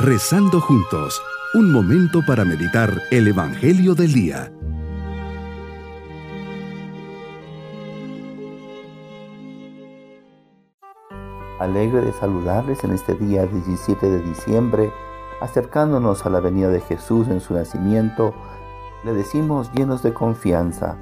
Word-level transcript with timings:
Rezando 0.00 0.60
juntos, 0.60 1.20
un 1.54 1.72
momento 1.72 2.20
para 2.24 2.44
meditar 2.44 3.02
el 3.10 3.26
Evangelio 3.26 3.96
del 3.96 4.12
Día. 4.12 4.52
Alegre 11.58 12.02
de 12.02 12.12
saludarles 12.12 12.84
en 12.84 12.92
este 12.92 13.16
día 13.16 13.44
17 13.46 14.08
de 14.08 14.22
diciembre, 14.22 14.92
acercándonos 15.40 16.24
a 16.24 16.30
la 16.30 16.38
venida 16.38 16.68
de 16.68 16.80
Jesús 16.80 17.26
en 17.26 17.40
su 17.40 17.54
nacimiento, 17.54 18.32
le 19.04 19.14
decimos 19.14 19.68
llenos 19.72 20.04
de 20.04 20.14
confianza, 20.14 20.96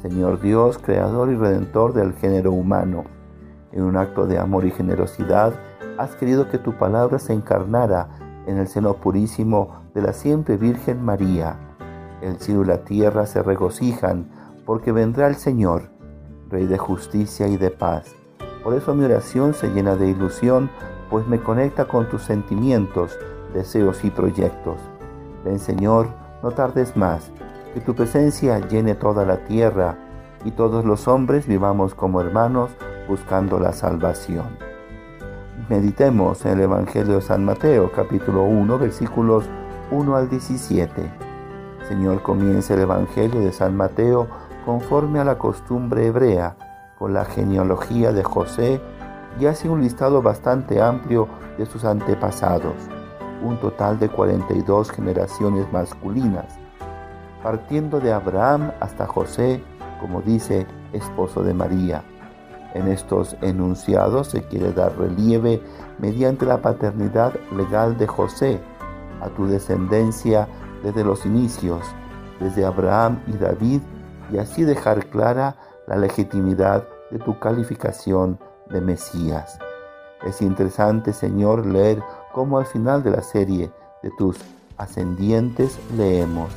Señor 0.00 0.40
Dios, 0.40 0.78
Creador 0.78 1.30
y 1.30 1.36
Redentor 1.36 1.92
del 1.92 2.14
género 2.14 2.52
humano, 2.52 3.04
en 3.72 3.82
un 3.82 3.98
acto 3.98 4.26
de 4.26 4.38
amor 4.38 4.64
y 4.64 4.70
generosidad, 4.70 5.52
has 5.98 6.14
querido 6.14 6.48
que 6.48 6.56
tu 6.56 6.72
palabra 6.78 7.18
se 7.18 7.34
encarnara 7.34 8.08
en 8.48 8.56
el 8.56 8.66
seno 8.66 8.94
purísimo 8.94 9.82
de 9.94 10.02
la 10.02 10.12
siempre 10.12 10.56
Virgen 10.56 11.04
María. 11.04 11.56
El 12.22 12.40
cielo 12.40 12.62
y 12.64 12.66
la 12.66 12.78
tierra 12.78 13.26
se 13.26 13.42
regocijan 13.42 14.30
porque 14.64 14.90
vendrá 14.90 15.28
el 15.28 15.36
Señor, 15.36 15.90
Rey 16.48 16.66
de 16.66 16.78
justicia 16.78 17.46
y 17.46 17.58
de 17.58 17.70
paz. 17.70 18.14
Por 18.64 18.74
eso 18.74 18.94
mi 18.94 19.04
oración 19.04 19.52
se 19.52 19.68
llena 19.68 19.96
de 19.96 20.08
ilusión, 20.08 20.70
pues 21.10 21.26
me 21.26 21.40
conecta 21.40 21.84
con 21.84 22.08
tus 22.08 22.22
sentimientos, 22.22 23.18
deseos 23.52 24.02
y 24.04 24.10
proyectos. 24.10 24.80
Ven 25.44 25.58
Señor, 25.58 26.08
no 26.42 26.50
tardes 26.50 26.96
más, 26.96 27.30
que 27.74 27.80
tu 27.80 27.94
presencia 27.94 28.58
llene 28.60 28.94
toda 28.94 29.26
la 29.26 29.44
tierra 29.44 29.96
y 30.44 30.52
todos 30.52 30.86
los 30.86 31.06
hombres 31.06 31.46
vivamos 31.46 31.94
como 31.94 32.20
hermanos 32.22 32.70
buscando 33.08 33.60
la 33.60 33.72
salvación. 33.72 34.67
Meditemos 35.68 36.46
en 36.46 36.52
el 36.52 36.60
Evangelio 36.62 37.16
de 37.16 37.20
San 37.20 37.44
Mateo, 37.44 37.92
capítulo 37.92 38.44
1, 38.44 38.78
versículos 38.78 39.44
1 39.90 40.16
al 40.16 40.30
17. 40.30 41.12
Señor, 41.86 42.22
comienza 42.22 42.72
el 42.72 42.80
Evangelio 42.80 43.40
de 43.40 43.52
San 43.52 43.76
Mateo 43.76 44.28
conforme 44.64 45.18
a 45.18 45.24
la 45.24 45.36
costumbre 45.36 46.06
hebrea, 46.06 46.56
con 46.98 47.12
la 47.12 47.26
genealogía 47.26 48.14
de 48.14 48.24
José 48.24 48.80
y 49.38 49.44
hace 49.44 49.68
un 49.68 49.82
listado 49.82 50.22
bastante 50.22 50.80
amplio 50.80 51.28
de 51.58 51.66
sus 51.66 51.84
antepasados, 51.84 52.76
un 53.42 53.60
total 53.60 53.98
de 53.98 54.08
42 54.08 54.90
generaciones 54.90 55.70
masculinas, 55.70 56.46
partiendo 57.42 58.00
de 58.00 58.14
Abraham 58.14 58.72
hasta 58.80 59.06
José, 59.06 59.62
como 60.00 60.22
dice, 60.22 60.66
esposo 60.94 61.42
de 61.42 61.52
María 61.52 62.02
en 62.74 62.88
estos 62.88 63.36
enunciados 63.40 64.28
se 64.28 64.42
quiere 64.42 64.72
dar 64.72 64.96
relieve 64.98 65.62
mediante 65.98 66.46
la 66.46 66.60
paternidad 66.60 67.34
legal 67.56 67.96
de 67.96 68.06
José 68.06 68.60
a 69.20 69.28
tu 69.30 69.46
descendencia 69.46 70.48
desde 70.82 71.04
los 71.04 71.26
inicios, 71.26 71.82
desde 72.40 72.64
Abraham 72.64 73.20
y 73.26 73.32
David, 73.32 73.80
y 74.32 74.38
así 74.38 74.64
dejar 74.64 75.06
clara 75.06 75.56
la 75.86 75.96
legitimidad 75.96 76.86
de 77.10 77.18
tu 77.18 77.38
calificación 77.38 78.38
de 78.70 78.80
Mesías. 78.80 79.58
Es 80.24 80.42
interesante, 80.42 81.12
Señor, 81.12 81.66
leer 81.66 82.02
cómo 82.32 82.58
al 82.58 82.66
final 82.66 83.02
de 83.02 83.10
la 83.10 83.22
serie 83.22 83.72
de 84.02 84.10
tus 84.18 84.36
ascendientes 84.76 85.78
leemos, 85.96 86.50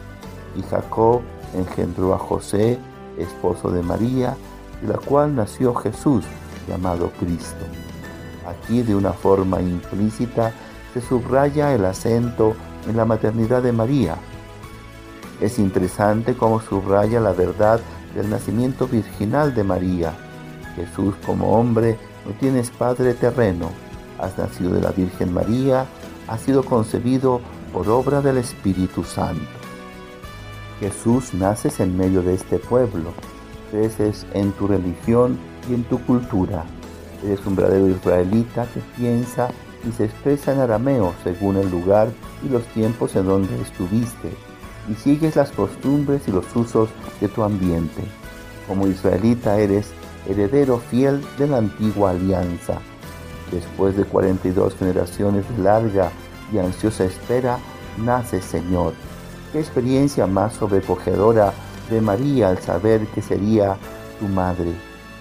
y 0.56 0.62
Jacob 0.64 1.22
engendró 1.56 2.14
a 2.14 2.20
José, 2.20 2.78
esposo 3.18 3.72
de 3.72 3.82
María, 3.82 4.36
de 4.82 4.88
la 4.88 4.98
cual 4.98 5.36
nació 5.36 5.74
Jesús, 5.76 6.26
llamado 6.68 7.12
Cristo. 7.20 7.66
Aquí 8.48 8.82
de 8.82 8.96
una 8.96 9.14
forma 9.14 9.62
implícita 9.62 10.54
se 10.94 11.02
subraya 11.02 11.74
el 11.74 11.86
acento 11.86 12.56
en 12.88 12.98
la 12.98 13.06
maternidad 13.06 13.62
de 13.62 13.72
María. 13.72 14.16
Es 15.40 15.60
interesante 15.60 16.36
cómo 16.36 16.62
subraya 16.62 17.20
la 17.20 17.32
verdad 17.32 17.80
del 18.16 18.30
nacimiento 18.30 18.88
virginal 18.88 19.54
de 19.56 19.64
María. 19.64 20.14
Jesús 20.76 21.16
como 21.26 21.58
hombre 21.58 21.98
no 22.26 22.34
tienes 22.34 22.70
padre 22.70 23.14
terreno, 23.14 23.70
has 24.20 24.38
nacido 24.38 24.74
de 24.74 24.82
la 24.82 24.92
Virgen 24.92 25.34
María, 25.34 25.86
ha 26.28 26.38
sido 26.38 26.64
concebido 26.64 27.42
por 27.74 27.90
obra 27.90 28.22
del 28.22 28.38
Espíritu 28.38 29.04
Santo. 29.04 29.42
Jesús 30.80 31.34
naces 31.34 31.80
en 31.80 31.98
medio 31.98 32.22
de 32.22 32.34
este 32.36 32.58
pueblo, 32.58 33.14
creces 33.72 34.26
en 34.34 34.52
tu 34.52 34.68
religión 34.68 35.40
y 35.70 35.74
en 35.74 35.84
tu 35.86 36.00
cultura. 36.06 36.66
Eres 37.24 37.46
un 37.46 37.56
verdadero 37.56 37.88
israelita 37.88 38.68
que 38.74 38.82
piensa 38.98 39.50
y 39.88 39.92
se 39.92 40.06
expresa 40.06 40.52
en 40.52 40.60
arameo 40.60 41.14
según 41.24 41.58
el 41.58 41.72
lugar 41.72 42.10
y 42.44 42.50
los 42.50 42.64
tiempos 42.68 43.16
en 43.16 43.26
donde 43.26 43.60
estuviste, 43.62 44.30
y 44.90 44.96
sigues 44.96 45.36
las 45.36 45.52
costumbres 45.52 46.28
y 46.28 46.32
los 46.32 46.56
usos 46.56 46.90
de 47.20 47.28
tu 47.28 47.44
ambiente. 47.44 48.04
Como 48.68 48.88
israelita 48.88 49.58
eres 49.60 49.92
heredero 50.28 50.78
fiel 50.78 51.22
de 51.38 51.48
la 51.48 51.58
antigua 51.58 52.12
alianza. 52.12 52.80
Después 53.52 53.98
de 53.98 54.06
42 54.06 54.76
generaciones 54.76 55.46
de 55.50 55.64
larga 55.64 56.12
y 56.54 56.58
ansiosa 56.58 57.06
espera, 57.06 57.58
nace 57.98 58.42
Señor. 58.42 58.94
Qué 59.52 59.60
experiencia 59.60 60.28
más 60.28 60.54
sobrecogedora 60.54 61.54
de 61.92 62.02
María 62.02 62.50
al 62.50 62.58
saber 62.60 63.06
que 63.08 63.22
sería 63.22 63.76
tu 64.20 64.28
madre, 64.28 64.74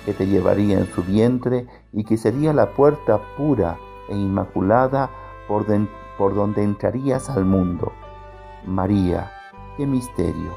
que 0.07 0.15
te 0.15 0.27
llevaría 0.27 0.79
en 0.79 0.87
su 0.87 1.03
vientre 1.03 1.67
y 1.93 2.05
que 2.05 2.17
sería 2.17 2.53
la 2.53 2.71
puerta 2.71 3.21
pura 3.37 3.77
e 4.09 4.15
inmaculada 4.15 5.11
por, 5.49 5.67
por 6.17 6.35
donde 6.35 6.63
entrarías 6.63 7.29
al 7.29 7.45
mundo. 7.45 7.93
María, 8.65 9.31
qué 9.77 9.87
misterio, 9.87 10.53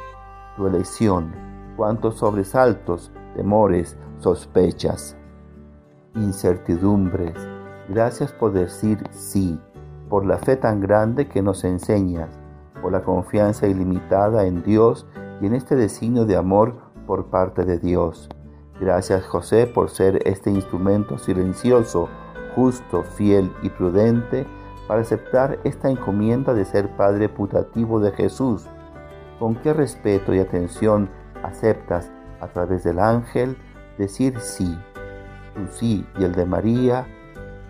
tu 0.56 0.68
elección, 0.68 1.34
cuántos 1.76 2.16
sobresaltos, 2.16 3.12
temores, 3.36 3.98
sospechas, 4.20 5.18
incertidumbres. 6.16 7.34
Gracias 7.90 8.32
por 8.32 8.54
decir 8.54 9.00
sí, 9.10 9.60
por 10.10 10.26
la 10.26 10.38
fe 10.38 10.58
tan 10.58 10.80
grande 10.80 11.28
que 11.28 11.42
nos 11.42 11.64
enseñas, 11.64 12.30
por 12.82 12.92
la 12.92 13.02
confianza 13.02 13.66
ilimitada 13.66 14.46
en 14.46 14.62
Dios 14.62 15.08
y 15.42 15.46
en 15.46 15.54
este 15.54 15.76
designio 15.76 16.26
de 16.26 16.36
amor 16.36 16.76
por 17.06 17.28
parte 17.28 17.66
de 17.66 17.80
Dios. 17.80 18.30
Gracias 18.80 19.24
José 19.26 19.68
por 19.68 19.90
ser 19.90 20.22
este 20.28 20.50
instrumento 20.50 21.18
silencioso, 21.18 22.10
justo, 22.56 23.04
fiel 23.04 23.52
y 23.62 23.70
prudente 23.70 24.46
para 24.88 25.02
aceptar 25.02 25.60
esta 25.64 25.90
encomienda 25.90 26.54
de 26.54 26.66
ser 26.66 26.90
Padre 26.96 27.30
putativo 27.30 28.00
de 28.00 28.12
Jesús. 28.12 28.68
Con 29.40 29.56
qué 29.56 29.74
respeto 29.74 30.34
y 30.34 30.40
atención 30.40 31.10
aceptas 31.44 32.12
a 32.42 32.48
través 32.48 32.84
del 32.84 33.00
ángel 33.00 33.58
decir 33.98 34.40
sí. 34.40 34.78
Tu 35.56 35.68
sí 35.68 36.06
y 36.18 36.24
el 36.24 36.34
de 36.34 36.46
María, 36.46 37.06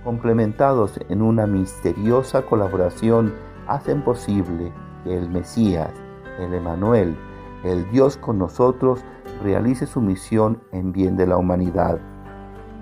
complementados 0.03 1.00
en 1.09 1.22
una 1.22 1.47
misteriosa 1.47 2.44
colaboración, 2.44 3.34
hacen 3.68 4.02
posible 4.03 4.72
que 5.03 5.18
el 5.18 5.29
Mesías, 5.29 5.91
el 6.40 6.53
Emanuel, 6.53 7.18
el 7.63 7.90
Dios 7.91 8.18
con 8.18 8.38
nosotros 8.38 9.03
realice 9.41 9.85
su 9.85 10.01
misión 10.01 10.62
en 10.72 10.91
bien 10.91 11.16
de 11.16 11.28
la 11.28 11.38
humanidad. 11.38 12.00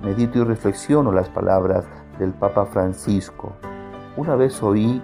Medito 0.03 0.40
y 0.40 0.44
reflexiono 0.44 1.12
las 1.12 1.30
palabras 1.30 1.86
del 2.18 2.34
Papa 2.34 2.66
Francisco. 2.66 3.53
Una 4.18 4.36
vez 4.36 4.62
oí 4.64 5.02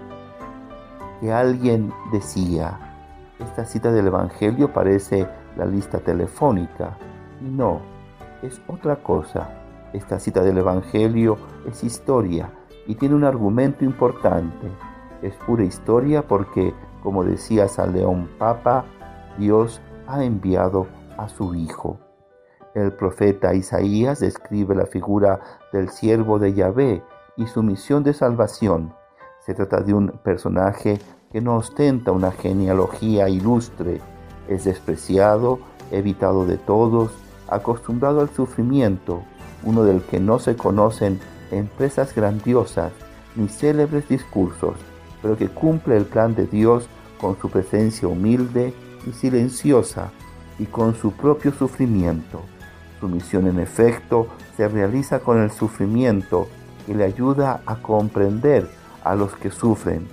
que 1.20 1.32
alguien 1.32 1.92
decía, 2.12 2.78
esta 3.38 3.64
cita 3.64 3.92
del 3.92 4.08
Evangelio 4.08 4.72
parece 4.72 5.26
la 5.56 5.64
lista 5.64 5.98
telefónica. 5.98 6.96
Y 7.40 7.48
no, 7.48 7.80
es 8.42 8.60
otra 8.66 8.96
cosa. 8.96 9.48
Esta 9.92 10.18
cita 10.18 10.42
del 10.42 10.58
Evangelio 10.58 11.38
es 11.66 11.84
historia 11.84 12.50
y 12.86 12.96
tiene 12.96 13.14
un 13.14 13.24
argumento 13.24 13.84
importante. 13.84 14.68
Es 15.22 15.34
pura 15.36 15.64
historia 15.64 16.26
porque, 16.26 16.74
como 17.02 17.24
decía 17.24 17.68
San 17.68 17.92
León 17.92 18.28
Papa, 18.38 18.84
Dios 19.38 19.80
ha 20.06 20.24
enviado 20.24 20.86
a 21.16 21.28
su 21.28 21.54
Hijo. 21.54 21.98
El 22.74 22.92
profeta 22.92 23.54
Isaías 23.54 24.20
describe 24.20 24.74
la 24.74 24.86
figura 24.86 25.40
del 25.72 25.88
siervo 25.88 26.38
de 26.38 26.54
Yahvé 26.54 27.02
y 27.36 27.46
su 27.46 27.62
misión 27.62 28.02
de 28.02 28.12
salvación. 28.12 28.92
Se 29.44 29.54
trata 29.54 29.80
de 29.80 29.94
un 29.94 30.08
personaje 30.22 30.98
que 31.32 31.40
no 31.40 31.56
ostenta 31.56 32.12
una 32.12 32.32
genealogía 32.32 33.28
ilustre, 33.28 34.00
es 34.48 34.64
despreciado, 34.64 35.58
evitado 35.90 36.46
de 36.46 36.56
todos, 36.56 37.10
acostumbrado 37.48 38.20
al 38.20 38.30
sufrimiento, 38.30 39.22
uno 39.62 39.84
del 39.84 40.02
que 40.02 40.20
no 40.20 40.38
se 40.38 40.56
conocen 40.56 41.20
empresas 41.50 42.14
grandiosas 42.14 42.92
ni 43.36 43.48
célebres 43.48 44.08
discursos, 44.08 44.74
pero 45.22 45.36
que 45.36 45.48
cumple 45.48 45.96
el 45.96 46.04
plan 46.04 46.34
de 46.34 46.46
Dios 46.46 46.88
con 47.20 47.38
su 47.38 47.50
presencia 47.50 48.08
humilde 48.08 48.74
silenciosa 49.12 50.10
y 50.58 50.66
con 50.66 50.94
su 50.94 51.12
propio 51.12 51.52
sufrimiento. 51.52 52.42
Su 53.00 53.08
misión 53.08 53.46
en 53.46 53.60
efecto 53.60 54.28
se 54.56 54.68
realiza 54.68 55.20
con 55.20 55.40
el 55.40 55.50
sufrimiento 55.50 56.48
y 56.86 56.94
le 56.94 57.04
ayuda 57.04 57.62
a 57.66 57.76
comprender 57.76 58.68
a 59.04 59.14
los 59.14 59.36
que 59.36 59.50
sufren. 59.50 60.06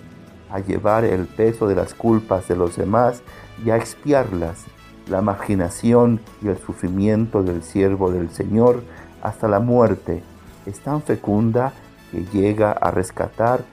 a 0.51 0.59
llevar 0.59 1.03
el 1.03 1.25
peso 1.25 1.67
de 1.67 1.75
las 1.75 1.93
culpas 1.93 2.47
de 2.47 2.55
los 2.55 2.77
demás 2.77 3.23
y 3.65 3.71
a 3.71 3.77
expiarlas. 3.77 4.65
La 5.09 5.21
marginación 5.21 6.21
y 6.41 6.47
el 6.47 6.57
sufrimiento 6.57 7.43
del 7.43 7.61
siervo 7.63 8.11
del 8.11 8.29
Señor 8.29 8.83
hasta 9.21 9.47
la 9.47 9.59
muerte 9.59 10.23
es 10.65 10.79
tan 10.79 11.01
fecunda 11.01 11.73
que 12.11 12.25
llega 12.25 12.71
a 12.71 12.91
rescatar 12.91 13.65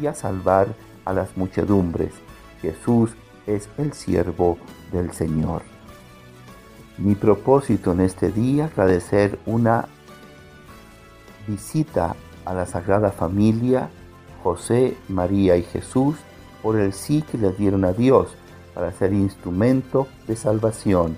y 0.00 0.06
a 0.08 0.14
salvar 0.14 0.66
a 1.04 1.12
las 1.12 1.36
muchedumbres. 1.36 2.12
Jesús 2.60 3.14
es 3.46 3.68
el 3.78 3.92
siervo 3.92 4.58
del 4.92 5.12
Señor. 5.12 5.62
Mi 6.98 7.14
propósito 7.14 7.92
en 7.92 8.00
este 8.00 8.30
día 8.32 8.66
es 8.66 8.72
agradecer 8.72 9.38
una 9.46 9.86
visita 11.46 12.16
a 12.44 12.54
la 12.54 12.66
Sagrada 12.66 13.10
Familia, 13.10 13.90
José, 14.42 14.96
María 15.08 15.56
y 15.56 15.62
Jesús, 15.62 16.16
por 16.62 16.76
el 16.76 16.92
sí 16.92 17.22
que 17.22 17.38
le 17.38 17.52
dieron 17.52 17.84
a 17.84 17.92
Dios 17.92 18.34
para 18.74 18.92
ser 18.92 19.12
instrumento 19.12 20.06
de 20.26 20.36
salvación, 20.36 21.16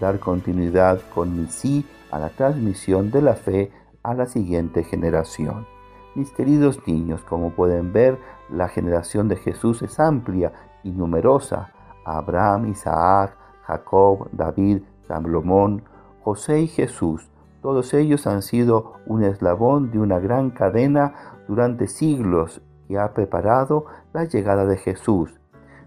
dar 0.00 0.18
continuidad 0.18 1.00
con 1.14 1.40
mi 1.40 1.48
sí 1.48 1.84
a 2.10 2.18
la 2.18 2.30
transmisión 2.30 3.10
de 3.10 3.22
la 3.22 3.34
fe 3.34 3.72
a 4.02 4.14
la 4.14 4.26
siguiente 4.26 4.84
generación. 4.84 5.66
Mis 6.14 6.30
queridos 6.30 6.80
niños, 6.86 7.20
como 7.22 7.50
pueden 7.50 7.92
ver, 7.92 8.18
la 8.50 8.68
generación 8.68 9.28
de 9.28 9.36
Jesús 9.36 9.82
es 9.82 10.00
amplia 10.00 10.52
y 10.86 10.92
numerosa. 10.92 11.72
Abraham, 12.04 12.70
Isaac, 12.70 13.36
Jacob, 13.66 14.28
David, 14.32 14.82
Salomón, 15.06 15.82
José 16.22 16.60
y 16.60 16.68
Jesús, 16.68 17.28
todos 17.66 17.94
ellos 17.94 18.28
han 18.28 18.42
sido 18.42 18.92
un 19.06 19.24
eslabón 19.24 19.90
de 19.90 19.98
una 19.98 20.20
gran 20.20 20.50
cadena 20.50 21.14
durante 21.48 21.88
siglos 21.88 22.62
que 22.86 22.96
ha 22.96 23.12
preparado 23.12 23.86
la 24.12 24.24
llegada 24.24 24.66
de 24.66 24.76
Jesús. 24.76 25.40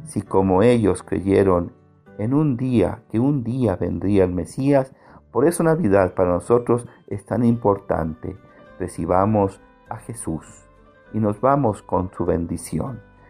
Si 0.04 0.22
como 0.22 0.62
ellos 0.62 1.04
creyeron 1.04 1.72
en 2.18 2.34
un 2.34 2.57
día 2.57 3.04
que 3.10 3.22
un 3.22 3.46
día 3.46 3.78
vendría 3.78 4.25
el 4.25 4.34
Mesías, 4.34 4.94
por 5.31 5.48
eso 5.48 5.63
Navidad 5.63 6.16
para 6.16 6.31
nosotros 6.31 6.86
es 7.07 7.25
tan 7.25 7.46
importante. 7.46 8.36
Recibamos 8.78 9.62
a 9.90 9.98
Jesús 9.98 10.68
y 11.13 11.19
nos 11.19 11.40
vamos 11.40 11.81
con 11.81 12.12
su 12.12 12.25
bendición. 12.25 13.09